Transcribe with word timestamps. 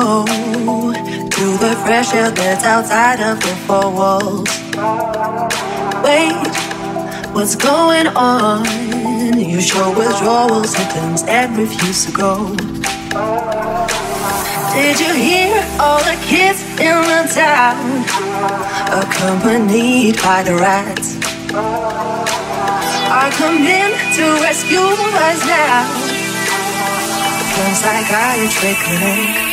to 0.00 1.46
the 1.58 1.74
fresh 1.84 2.14
air 2.14 2.30
that's 2.30 2.64
outside 2.64 3.20
of 3.20 3.40
the 3.40 3.54
four 3.66 3.90
walls. 3.90 4.48
Wait, 6.04 6.34
what's 7.34 7.56
going 7.56 8.06
on? 8.08 8.64
You 9.36 9.60
show 9.60 9.88
withdrawal 9.98 10.62
symptoms 10.64 11.24
and 11.26 11.56
refuse 11.56 12.06
to 12.06 12.12
go. 12.12 12.54
Did 14.74 15.00
you 15.00 15.12
hear 15.14 15.54
all 15.80 15.98
the 15.98 16.16
kids 16.26 16.62
in 16.78 16.94
the 17.10 17.22
town, 17.34 18.04
accompanied 19.02 20.16
by 20.22 20.44
the 20.44 20.54
rats, 20.54 21.16
are 23.10 23.30
coming 23.32 23.90
to 24.14 24.24
rescue 24.46 24.78
us 24.78 25.40
now? 25.46 25.84
From 27.54 27.74
psychiatry 27.74 28.74
clinic. 28.84 29.47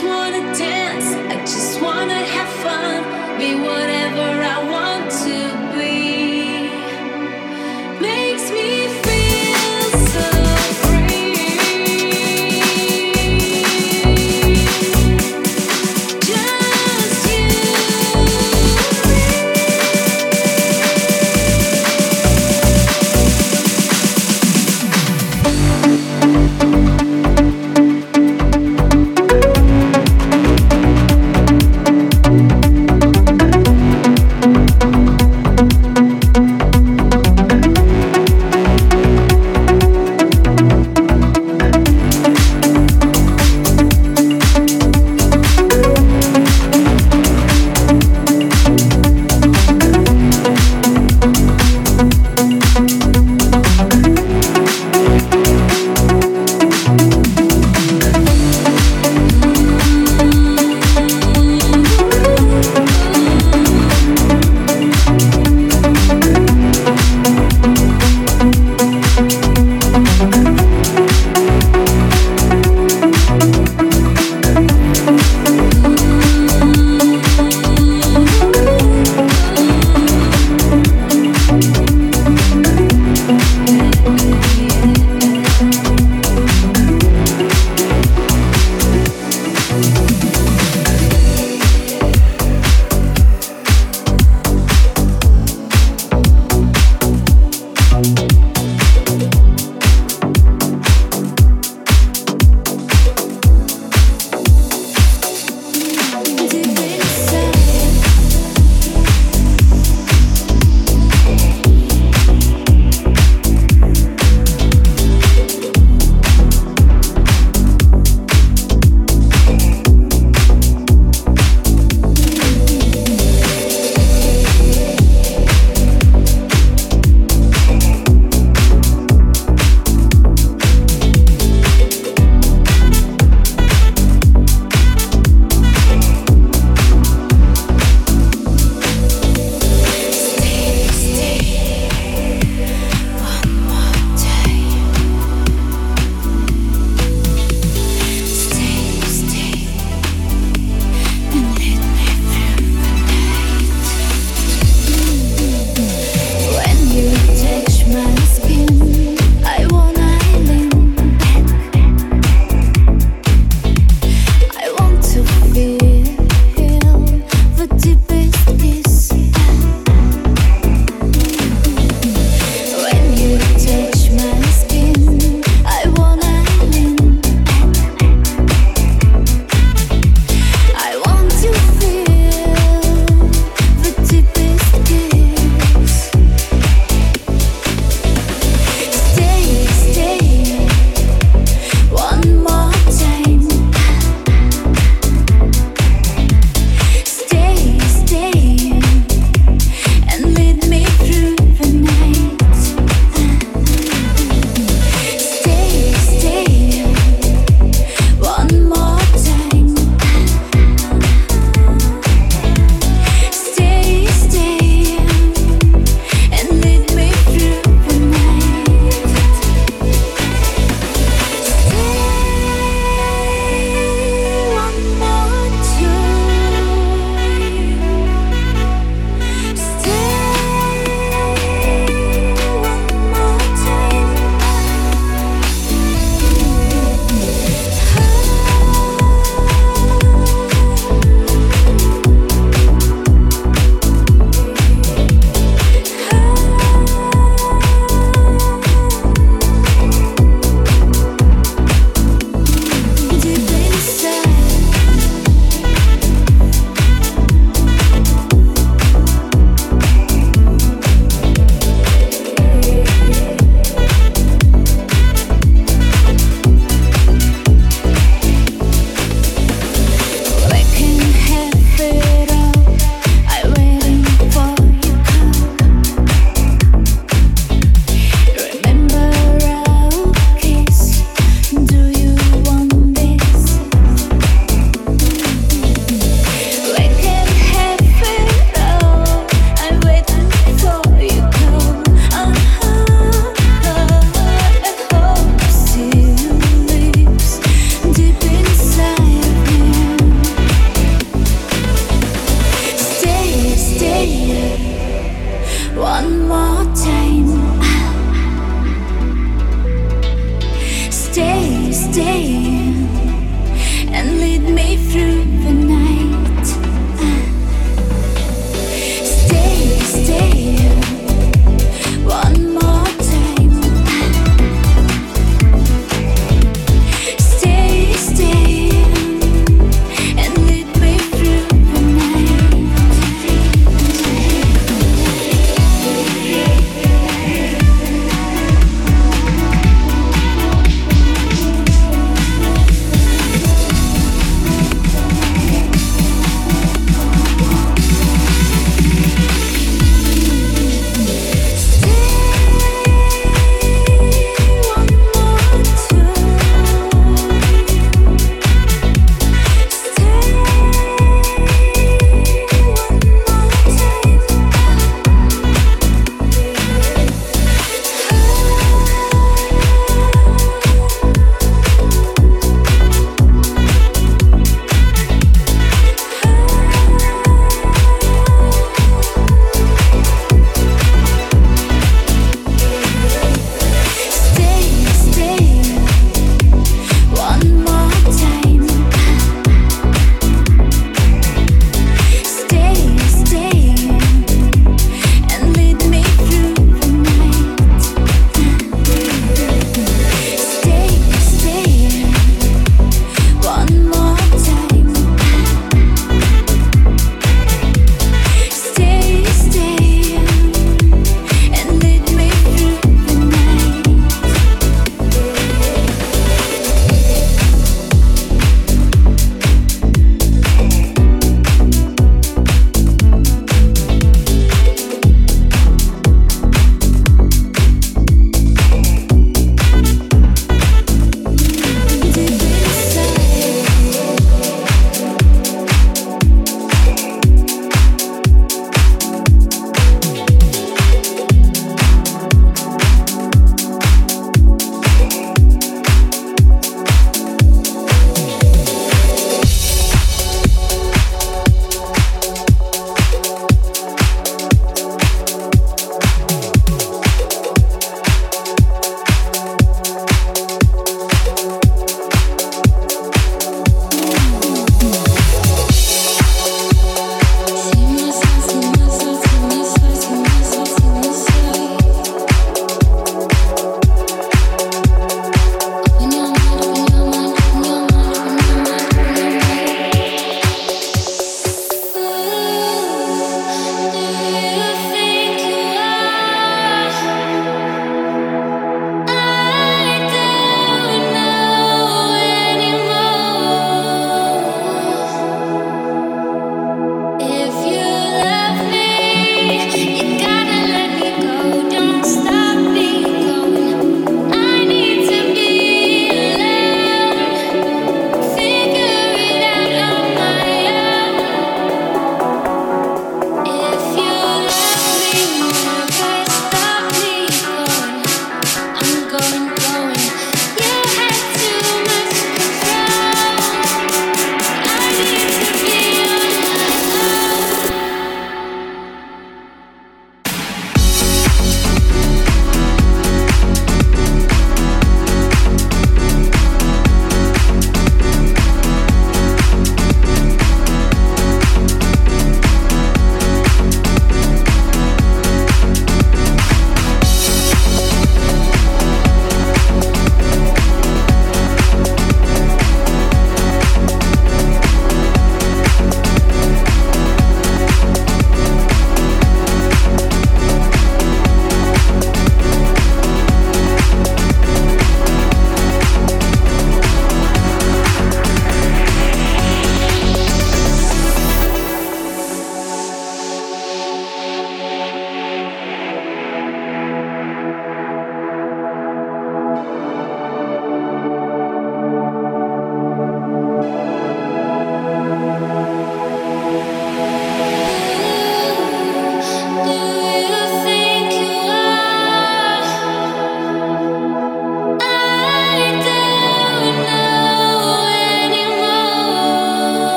just 0.00 0.08
wanna 0.08 0.54
dance, 0.54 1.12
I 1.30 1.36
just 1.40 1.82
wanna 1.82 2.14
have 2.14 2.48
fun, 2.64 3.38
be 3.38 3.54
what 3.54 3.89